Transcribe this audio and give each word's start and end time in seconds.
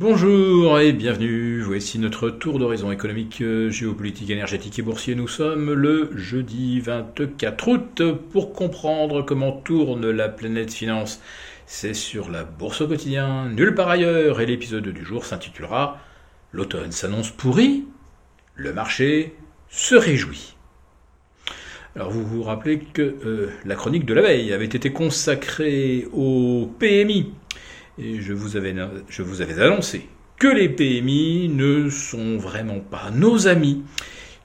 Bonjour 0.00 0.78
et 0.78 0.92
bienvenue, 0.92 1.60
voici 1.60 1.98
notre 1.98 2.30
tour 2.30 2.60
d'horizon 2.60 2.92
économique, 2.92 3.42
géopolitique, 3.68 4.30
énergétique 4.30 4.78
et 4.78 4.82
boursier. 4.82 5.16
Nous 5.16 5.26
sommes 5.26 5.72
le 5.72 6.10
jeudi 6.14 6.78
24 6.78 7.66
août 7.68 8.02
pour 8.30 8.52
comprendre 8.52 9.22
comment 9.22 9.50
tourne 9.50 10.08
la 10.08 10.28
planète 10.28 10.72
finance. 10.72 11.20
C'est 11.66 11.94
sur 11.94 12.30
la 12.30 12.44
bourse 12.44 12.80
au 12.80 12.86
quotidien, 12.86 13.48
nulle 13.48 13.74
part 13.74 13.88
ailleurs, 13.88 14.40
et 14.40 14.46
l'épisode 14.46 14.86
du 14.86 15.04
jour 15.04 15.24
s'intitulera 15.24 15.98
L'automne 16.52 16.92
s'annonce 16.92 17.32
pourri, 17.32 17.84
le 18.54 18.72
marché 18.72 19.34
se 19.68 19.96
réjouit. 19.96 20.54
Alors 21.96 22.12
vous 22.12 22.24
vous 22.24 22.44
rappelez 22.44 22.78
que 22.78 23.02
euh, 23.02 23.50
la 23.64 23.74
chronique 23.74 24.06
de 24.06 24.14
la 24.14 24.22
veille 24.22 24.52
avait 24.52 24.64
été 24.66 24.92
consacrée 24.92 26.06
au 26.12 26.70
PMI, 26.78 27.32
et 27.98 28.20
je 28.20 28.32
vous 28.32 28.56
avais, 28.56 28.74
annoncé 29.60 30.08
que 30.38 30.46
les 30.46 30.68
PMI 30.68 31.48
ne 31.48 31.90
sont 31.90 32.36
vraiment 32.36 32.78
pas 32.78 33.10
nos 33.12 33.48
amis, 33.48 33.82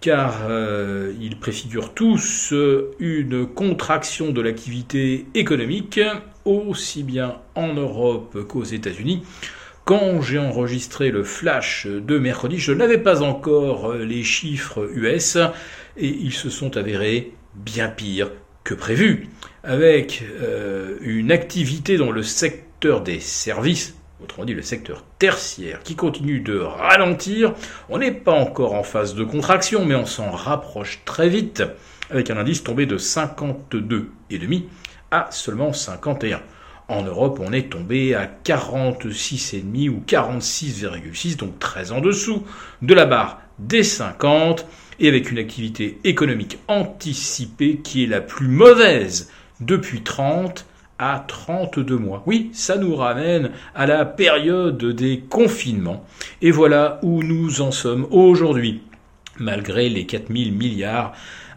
car 0.00 0.46
euh, 0.48 1.12
ils 1.20 1.38
préfigurent 1.38 1.92
tous 1.92 2.54
une 2.98 3.46
contraction 3.46 4.32
de 4.32 4.40
l'activité 4.40 5.26
économique, 5.34 6.00
aussi 6.46 7.02
bien 7.02 7.36
en 7.54 7.74
Europe 7.74 8.46
qu'aux 8.48 8.64
États-Unis. 8.64 9.22
Quand 9.84 10.22
j'ai 10.22 10.38
enregistré 10.38 11.10
le 11.10 11.24
flash 11.24 11.86
de 11.86 12.18
mercredi, 12.18 12.58
je 12.58 12.72
n'avais 12.72 12.98
pas 12.98 13.22
encore 13.22 13.92
les 13.94 14.22
chiffres 14.22 14.88
US 14.94 15.36
et 15.96 16.08
ils 16.08 16.32
se 16.32 16.48
sont 16.48 16.76
avérés 16.76 17.32
bien 17.54 17.88
pires 17.88 18.30
que 18.64 18.74
prévu, 18.74 19.28
avec 19.62 20.24
euh, 20.40 20.96
une 21.02 21.32
activité 21.32 21.96
dans 21.98 22.12
le 22.12 22.22
secteur 22.22 22.71
des 22.82 23.20
services, 23.20 23.94
autrement 24.22 24.44
dit 24.44 24.54
le 24.54 24.62
secteur 24.62 25.04
tertiaire, 25.20 25.80
qui 25.84 25.94
continue 25.94 26.40
de 26.40 26.58
ralentir. 26.58 27.54
On 27.88 27.98
n'est 27.98 28.10
pas 28.12 28.32
encore 28.32 28.74
en 28.74 28.82
phase 28.82 29.14
de 29.14 29.22
contraction, 29.22 29.84
mais 29.84 29.94
on 29.94 30.06
s'en 30.06 30.30
rapproche 30.32 31.00
très 31.04 31.28
vite, 31.28 31.62
avec 32.10 32.30
un 32.30 32.36
indice 32.36 32.64
tombé 32.64 32.86
de 32.86 32.98
52,5 32.98 34.64
à 35.12 35.28
seulement 35.30 35.72
51. 35.72 36.42
En 36.88 37.02
Europe, 37.02 37.40
on 37.40 37.52
est 37.52 37.70
tombé 37.70 38.16
à 38.16 38.28
46,5 38.44 39.88
ou 39.88 40.02
46,6, 40.04 41.36
donc 41.36 41.58
très 41.60 41.92
en 41.92 42.00
dessous 42.00 42.44
de 42.82 42.94
la 42.94 43.06
barre 43.06 43.40
des 43.60 43.84
50, 43.84 44.66
et 44.98 45.08
avec 45.08 45.30
une 45.30 45.38
activité 45.38 46.00
économique 46.02 46.58
anticipée 46.66 47.76
qui 47.76 48.04
est 48.04 48.08
la 48.08 48.20
plus 48.20 48.48
mauvaise 48.48 49.30
depuis 49.60 50.02
30 50.02 50.66
à 50.98 51.24
32 51.26 51.96
mois. 51.96 52.22
Oui, 52.26 52.50
ça 52.52 52.76
nous 52.76 52.94
ramène 52.94 53.50
à 53.74 53.86
la 53.86 54.04
période 54.04 54.84
des 54.84 55.20
confinements. 55.28 56.04
Et 56.40 56.50
voilà 56.50 56.98
où 57.02 57.22
nous 57.22 57.60
en 57.60 57.70
sommes 57.70 58.06
aujourd'hui. 58.10 58.82
Malgré 59.38 59.88
les 59.88 60.06
4000 60.06 60.52
milliards 60.52 61.12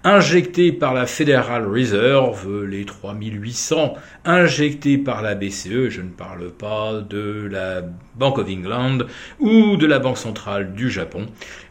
injectés 0.05 0.71
par 0.71 0.93
la 0.93 1.07
Federal 1.07 1.67
Reserve, 1.67 2.63
les 2.63 2.85
3800 2.85 3.95
injectés 4.23 4.99
par 4.99 5.23
la 5.23 5.33
BCE, 5.33 5.89
je 5.89 6.01
ne 6.01 6.09
parle 6.09 6.51
pas 6.51 7.01
de 7.01 7.49
la 7.51 7.81
Bank 8.15 8.37
of 8.37 8.47
England 8.47 8.99
ou 9.39 9.77
de 9.77 9.87
la 9.87 9.97
Banque 9.97 10.19
centrale 10.19 10.73
du 10.75 10.91
Japon. 10.91 11.25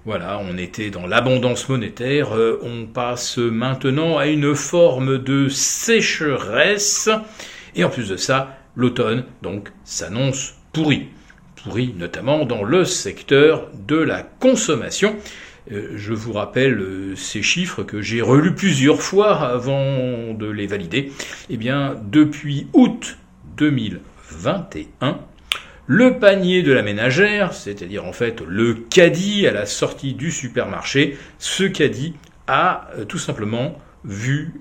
Voilà, 0.04 0.40
on 0.40 0.58
était 0.58 0.90
dans 0.90 1.06
l'abondance 1.06 1.68
monétaire, 1.68 2.36
euh, 2.36 2.60
on 2.62 2.86
passe 2.86 3.38
maintenant 3.38 4.18
à 4.18 4.26
une 4.26 4.56
forme 4.56 5.18
de 5.18 5.48
sécheresse 5.48 7.08
et 7.76 7.84
en 7.84 7.88
plus 7.88 8.08
de 8.08 8.16
ça, 8.16 8.58
l'automne, 8.74 9.24
donc, 9.42 9.70
s'annonce 9.84 10.54
pourri. 10.72 11.06
Pourri 11.62 11.94
notamment 11.96 12.44
dans 12.44 12.64
le 12.64 12.84
secteur 12.84 13.68
de 13.86 13.96
la 13.96 14.22
consommation. 14.22 15.16
Euh, 15.72 15.92
je 15.96 16.12
vous 16.12 16.32
rappelle 16.32 16.78
euh, 16.78 17.16
ces 17.16 17.42
chiffres 17.42 17.82
que 17.82 18.02
j'ai 18.02 18.20
relus 18.20 18.54
plusieurs 18.54 19.00
fois 19.00 19.38
avant 19.38 20.34
de 20.34 20.46
les 20.46 20.66
valider. 20.66 21.10
Eh 21.48 21.56
bien, 21.56 21.96
depuis 22.04 22.66
août 22.74 23.16
2021, 23.56 25.20
le 25.86 26.18
panier 26.18 26.62
de 26.62 26.72
la 26.72 26.82
ménagère, 26.82 27.54
c'est-à-dire 27.54 28.04
en 28.04 28.12
fait 28.12 28.42
le 28.46 28.74
caddie 28.74 29.46
à 29.46 29.52
la 29.52 29.64
sortie 29.66 30.14
du 30.14 30.30
supermarché, 30.30 31.18
ce 31.38 31.64
caddie 31.64 32.14
a 32.46 32.88
euh, 32.96 33.04
tout 33.04 33.18
simplement 33.18 33.76
vu 34.04 34.52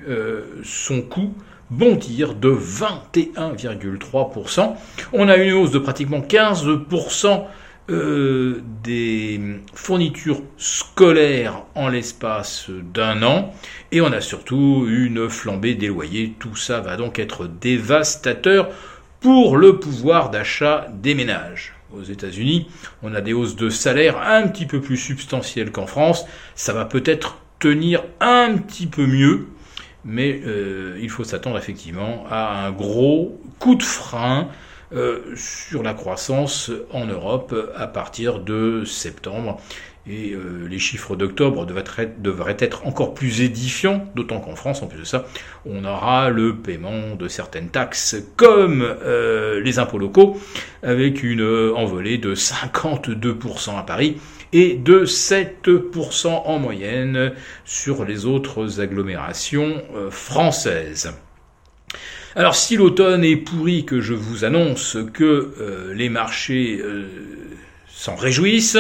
son 0.63 1.01
coût 1.01 1.33
bondir 1.69 2.33
de 2.33 2.49
21,3%. 2.49 4.73
On 5.11 5.27
a 5.27 5.35
une 5.35 5.51
hausse 5.51 5.71
de 5.71 5.79
pratiquement 5.79 6.21
15% 6.21 7.43
euh, 7.89 8.61
des 8.83 9.39
fournitures 9.73 10.41
scolaires 10.57 11.63
en 11.75 11.89
l'espace 11.89 12.69
d'un 12.69 13.23
an. 13.23 13.53
Et 13.91 14.01
on 14.01 14.11
a 14.11 14.21
surtout 14.21 14.85
une 14.87 15.29
flambée 15.29 15.75
des 15.75 15.87
loyers. 15.87 16.33
Tout 16.39 16.55
ça 16.55 16.79
va 16.79 16.97
donc 16.97 17.19
être 17.19 17.47
dévastateur 17.47 18.69
pour 19.19 19.57
le 19.57 19.79
pouvoir 19.79 20.29
d'achat 20.29 20.87
des 20.93 21.15
ménages. 21.15 21.73
Aux 21.93 22.03
États-Unis, 22.03 22.67
on 23.03 23.13
a 23.13 23.21
des 23.21 23.33
hausses 23.33 23.55
de 23.55 23.69
salaire 23.69 24.17
un 24.19 24.47
petit 24.47 24.65
peu 24.65 24.81
plus 24.81 24.97
substantielles 24.97 25.71
qu'en 25.71 25.85
France. 25.85 26.25
Ça 26.55 26.73
va 26.73 26.85
peut-être 26.85 27.37
tenir 27.59 28.03
un 28.19 28.57
petit 28.57 28.87
peu 28.87 29.05
mieux 29.05 29.47
mais 30.05 30.41
euh, 30.45 30.97
il 31.01 31.09
faut 31.09 31.23
s'attendre 31.23 31.57
effectivement 31.57 32.25
à 32.29 32.65
un 32.65 32.71
gros 32.71 33.39
coup 33.59 33.75
de 33.75 33.83
frein 33.83 34.49
sur 35.35 35.83
la 35.83 35.93
croissance 35.93 36.71
en 36.91 37.05
Europe 37.05 37.55
à 37.75 37.87
partir 37.87 38.39
de 38.39 38.83
septembre. 38.85 39.59
Et 40.05 40.33
euh, 40.33 40.67
les 40.69 40.79
chiffres 40.79 41.15
d'octobre 41.15 41.65
devraient, 41.65 42.57
être 42.59 42.85
encore 42.85 43.13
plus 43.13 43.39
édifiants, 43.41 44.05
d'autant 44.15 44.41
qu'en 44.41 44.55
France, 44.55 44.83
en 44.83 44.87
plus 44.87 44.99
de 44.99 45.05
ça, 45.05 45.25
on 45.65 45.85
aura 45.85 46.29
le 46.29 46.57
paiement 46.57 47.15
de 47.15 47.29
certaines 47.29 47.69
taxes 47.69 48.17
comme 48.35 48.85
les 49.63 49.79
impôts 49.79 49.99
locaux, 49.99 50.37
avec 50.81 51.23
une 51.23 51.71
envolée 51.75 52.17
de 52.17 52.35
52% 52.35 53.79
à 53.79 53.83
Paris 53.83 54.17
et 54.53 54.75
de 54.75 55.05
7% 55.05 56.27
en 56.27 56.59
moyenne 56.59 57.33
sur 57.65 58.05
les 58.05 58.25
autres 58.25 58.79
agglomérations 58.79 59.81
euh, 59.95 60.11
françaises. 60.11 61.11
Alors 62.35 62.55
si 62.55 62.75
l'automne 62.75 63.23
est 63.23 63.35
pourri, 63.35 63.85
que 63.85 64.01
je 64.01 64.13
vous 64.13 64.45
annonce 64.45 64.97
que 65.13 65.53
euh, 65.59 65.93
les 65.93 66.09
marchés 66.09 66.79
euh, 66.81 67.07
s'en 67.87 68.15
réjouissent, 68.15 68.77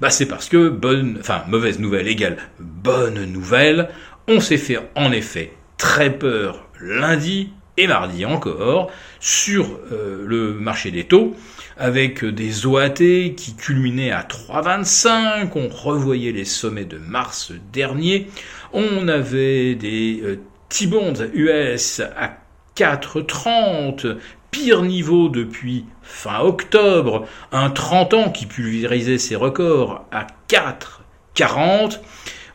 bah 0.00 0.10
c'est 0.10 0.26
parce 0.26 0.48
que 0.48 0.68
bonne, 0.68 1.18
enfin 1.20 1.44
mauvaise 1.48 1.78
nouvelle 1.78 2.08
égale 2.08 2.38
bonne 2.58 3.24
nouvelle. 3.24 3.88
On 4.26 4.40
s'est 4.40 4.56
fait 4.56 4.78
en 4.94 5.12
effet 5.12 5.52
très 5.76 6.10
peur 6.10 6.66
lundi 6.80 7.50
et 7.76 7.86
mardi 7.86 8.24
encore 8.24 8.90
sur 9.18 9.80
le 9.90 10.54
marché 10.54 10.92
des 10.92 11.04
taux 11.04 11.34
avec 11.76 12.24
des 12.24 12.66
OAT 12.66 12.94
qui 13.36 13.54
culminaient 13.56 14.12
à 14.12 14.22
3,25, 14.22 15.50
on 15.54 15.68
revoyait 15.68 16.32
les 16.32 16.44
sommets 16.44 16.84
de 16.84 16.98
mars 16.98 17.52
dernier, 17.72 18.28
on 18.72 19.08
avait 19.08 19.74
des 19.74 20.20
euh, 20.22 20.40
T-bonds 20.68 21.14
US 21.34 22.00
à 22.16 22.43
4,30, 22.76 24.16
pire 24.50 24.82
niveau 24.82 25.28
depuis 25.28 25.84
fin 26.02 26.40
octobre, 26.40 27.26
un 27.52 27.70
30 27.70 28.14
ans 28.14 28.30
qui 28.30 28.46
pulvérisait 28.46 29.18
ses 29.18 29.36
records 29.36 30.04
à 30.10 30.26
4,40, 30.48 32.00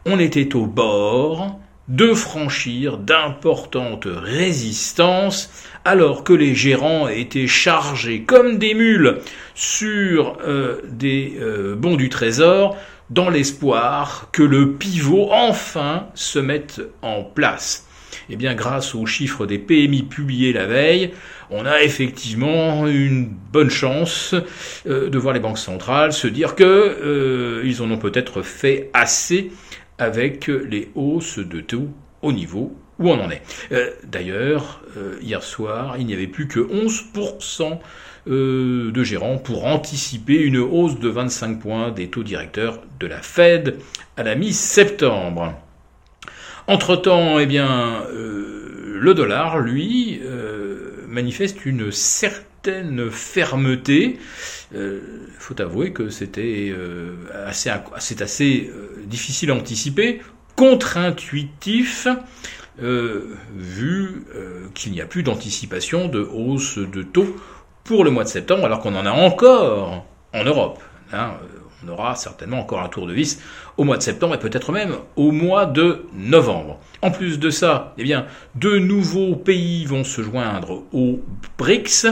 on 0.05 0.19
était 0.19 0.55
au 0.55 0.65
bord 0.65 1.59
de 1.89 2.13
franchir 2.13 2.97
d'importantes 2.97 4.07
résistances 4.07 5.51
alors 5.85 6.23
que 6.23 6.33
les 6.33 6.53
gérants 6.53 7.07
étaient 7.07 7.47
chargés 7.47 8.21
comme 8.21 8.59
des 8.59 8.75
mules 8.75 9.19
sur 9.55 10.37
euh, 10.45 10.81
des 10.87 11.37
euh, 11.39 11.75
bons 11.75 11.95
du 11.95 12.09
trésor 12.09 12.77
dans 13.09 13.29
l'espoir 13.29 14.29
que 14.31 14.43
le 14.43 14.73
pivot 14.73 15.29
enfin 15.31 16.07
se 16.13 16.37
mette 16.37 16.81
en 17.01 17.23
place. 17.23 17.88
Eh 18.29 18.35
bien, 18.35 18.53
grâce 18.53 18.95
aux 18.95 19.05
chiffres 19.05 19.45
des 19.45 19.57
PMI 19.57 20.03
publiés 20.03 20.53
la 20.53 20.65
veille, 20.65 21.11
on 21.49 21.65
a 21.65 21.81
effectivement 21.81 22.87
une 22.87 23.25
bonne 23.25 23.69
chance 23.69 24.35
euh, 24.87 25.09
de 25.09 25.17
voir 25.17 25.33
les 25.33 25.39
banques 25.39 25.57
centrales 25.57 26.13
se 26.13 26.27
dire 26.27 26.55
que 26.55 27.63
ils 27.65 27.81
en 27.81 27.91
ont 27.91 27.97
peut-être 27.97 28.41
fait 28.41 28.89
assez 28.93 29.51
avec 29.97 30.47
les 30.47 30.89
hausses 30.95 31.39
de 31.39 31.59
taux 31.59 31.89
au 32.21 32.31
niveau 32.31 32.75
où 32.99 33.09
on 33.09 33.19
en 33.19 33.29
est. 33.31 33.41
Euh, 33.71 33.91
d'ailleurs, 34.05 34.81
euh, 34.97 35.17
hier 35.21 35.41
soir, 35.41 35.95
il 35.97 36.05
n'y 36.05 36.13
avait 36.13 36.27
plus 36.27 36.47
que 36.47 36.59
11% 36.59 37.79
euh, 38.27 38.91
de 38.91 39.03
gérants 39.03 39.37
pour 39.37 39.65
anticiper 39.65 40.35
une 40.35 40.57
hausse 40.57 40.99
de 40.99 41.09
25 41.09 41.59
points 41.59 41.91
des 41.91 42.09
taux 42.09 42.23
directeurs 42.23 42.81
de 42.99 43.07
la 43.07 43.21
Fed 43.21 43.77
à 44.17 44.23
la 44.23 44.35
mi-septembre. 44.35 45.53
Entre-temps, 46.69 47.39
eh 47.39 47.47
bien, 47.47 48.03
le 48.13 49.13
dollar, 49.15 49.57
lui, 49.57 50.21
manifeste 51.07 51.65
une 51.65 51.91
certaine 51.91 53.09
fermeté. 53.09 54.19
Il 54.71 54.99
faut 55.39 55.59
avouer 55.59 55.93
que 55.93 56.09
c'était 56.09 56.71
assez, 57.47 57.71
c'est 57.97 58.21
assez 58.21 58.71
difficile 59.07 59.49
à 59.49 59.55
anticiper, 59.55 60.21
contre-intuitif. 60.55 62.07
vu 62.81 64.23
qu'il 64.73 64.91
n'y 64.91 65.01
a 65.01 65.05
plus 65.05 65.23
d'anticipation 65.23 66.07
de 66.07 66.19
hausse 66.19 66.77
de 66.77 67.03
taux 67.03 67.35
pour 67.83 68.03
le 68.03 68.11
mois 68.11 68.23
de 68.23 68.29
septembre, 68.29 68.65
alors 68.65 68.79
qu'on 68.79 68.95
en 68.95 69.05
a 69.05 69.11
encore 69.11 70.05
en 70.33 70.43
Europe. 70.43 70.79
Hein, 71.11 71.33
on 71.85 71.89
aura 71.89 72.15
certainement 72.15 72.59
encore 72.59 72.81
un 72.81 72.89
tour 72.89 73.07
de 73.07 73.13
vis 73.13 73.39
au 73.77 73.83
mois 73.83 73.97
de 73.97 74.03
septembre 74.03 74.35
et 74.35 74.39
peut-être 74.39 74.71
même 74.71 74.95
au 75.15 75.31
mois 75.31 75.65
de 75.65 76.05
novembre. 76.13 76.79
En 77.01 77.11
plus 77.11 77.39
de 77.39 77.49
ça, 77.49 77.93
eh 77.97 78.03
bien, 78.03 78.25
nouveaux 78.61 79.35
pays 79.35 79.85
vont 79.85 80.03
se 80.03 80.21
joindre 80.21 80.83
aux 80.91 81.21
BRICS. 81.57 82.07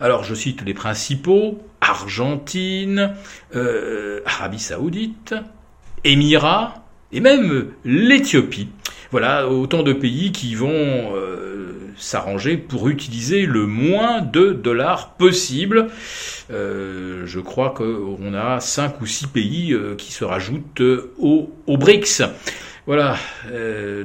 Alors, 0.00 0.24
je 0.24 0.34
cite 0.34 0.62
les 0.64 0.74
principaux 0.74 1.58
Argentine, 1.80 3.14
euh, 3.54 4.20
Arabie 4.24 4.58
Saoudite, 4.58 5.34
Émirats 6.04 6.84
et 7.12 7.20
même 7.20 7.68
l'Éthiopie. 7.84 8.68
Voilà 9.10 9.48
autant 9.48 9.82
de 9.82 9.94
pays 9.94 10.32
qui 10.32 10.54
vont 10.54 10.68
euh, 10.70 11.47
s'arranger 11.98 12.56
pour 12.56 12.88
utiliser 12.88 13.46
le 13.46 13.66
moins 13.66 14.20
de 14.20 14.52
dollars 14.52 15.14
possible. 15.14 15.88
Euh, 16.50 17.22
je 17.26 17.40
crois 17.40 17.70
qu'on 17.70 18.34
a 18.34 18.60
5 18.60 19.00
ou 19.00 19.06
6 19.06 19.26
pays 19.26 19.72
euh, 19.72 19.94
qui 19.96 20.12
se 20.12 20.24
rajoutent 20.24 20.82
aux, 21.18 21.50
BRICS. 21.66 22.22
Voilà, 22.86 23.18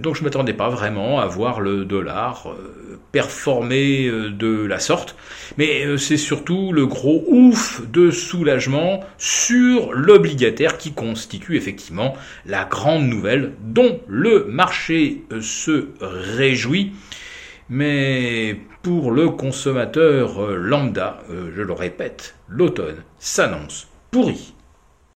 donc 0.01 0.15
je 0.15 0.19
ne 0.19 0.25
m'attendais 0.25 0.51
pas 0.51 0.67
vraiment 0.67 1.21
à 1.21 1.25
voir 1.25 1.61
le 1.61 1.85
dollar 1.85 2.53
performer 3.13 4.11
de 4.11 4.65
la 4.65 4.77
sorte, 4.77 5.15
mais 5.57 5.97
c'est 5.97 6.17
surtout 6.17 6.73
le 6.73 6.85
gros 6.85 7.23
ouf 7.29 7.81
de 7.89 8.11
soulagement 8.11 8.99
sur 9.17 9.93
l'obligataire 9.93 10.77
qui 10.77 10.91
constitue 10.91 11.55
effectivement 11.55 12.13
la 12.45 12.65
grande 12.65 13.07
nouvelle 13.07 13.53
dont 13.61 14.01
le 14.09 14.47
marché 14.49 15.23
se 15.39 15.87
réjouit. 16.01 16.91
Mais 17.69 18.59
pour 18.81 19.11
le 19.11 19.29
consommateur 19.29 20.41
lambda, 20.49 21.19
euh, 21.29 21.51
je 21.55 21.61
le 21.61 21.73
répète, 21.73 22.35
l'automne 22.47 23.03
s'annonce 23.19 23.87
pourri. 24.11 24.53